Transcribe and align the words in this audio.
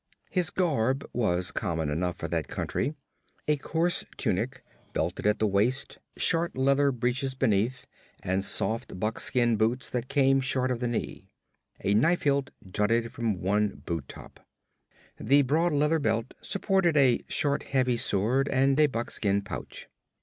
His 0.31 0.49
garb 0.49 1.07
was 1.13 1.51
common 1.51 1.91
enough 1.91 2.15
for 2.17 2.27
that 2.29 2.47
country 2.47 2.95
a 3.47 3.55
coarse 3.57 4.03
tunic, 4.17 4.63
belted 4.93 5.27
at 5.27 5.37
the 5.37 5.45
waist, 5.45 5.99
short 6.17 6.57
leather 6.57 6.91
breeches 6.91 7.35
beneath, 7.35 7.85
and 8.23 8.43
soft 8.43 8.99
buckskin 8.99 9.57
boots 9.57 9.91
that 9.91 10.07
came 10.09 10.41
short 10.41 10.71
of 10.71 10.79
the 10.79 10.87
knee. 10.87 11.29
A 11.83 11.93
knife 11.93 12.23
hilt 12.23 12.49
jutted 12.67 13.11
from 13.11 13.41
one 13.41 13.83
boot 13.85 14.07
top. 14.07 14.39
The 15.19 15.43
broad 15.43 15.71
leather 15.71 15.99
belt 15.99 16.33
supported 16.41 16.97
a 16.97 17.21
short, 17.29 17.61
heavy 17.61 17.97
sword 17.97 18.49
and 18.49 18.79
a 18.79 18.87
buckskin 18.87 19.43
pouch. 19.43 19.87